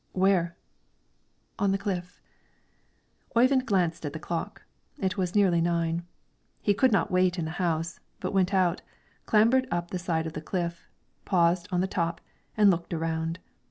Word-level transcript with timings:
"Where?" 0.13 0.57
"On 1.59 1.71
the 1.71 1.77
cliff." 1.77 2.19
Oyvind 3.37 3.67
glanced 3.67 4.03
at 4.03 4.13
the 4.13 4.19
clock; 4.19 4.63
it 4.97 5.15
was 5.15 5.35
nearly 5.35 5.61
nine. 5.61 6.07
He 6.59 6.73
could 6.73 6.91
not 6.91 7.11
wait 7.11 7.37
in 7.37 7.45
the 7.45 7.51
house, 7.61 7.99
but 8.19 8.33
went 8.33 8.51
out, 8.51 8.81
clambered 9.27 9.67
up 9.69 9.91
the 9.91 9.99
side 9.99 10.25
of 10.25 10.33
the 10.33 10.41
cliff, 10.41 10.89
paused 11.23 11.67
on 11.71 11.81
the 11.81 11.87
top, 11.87 12.19
and 12.57 12.71
looked 12.71 12.95
around. 12.95 13.37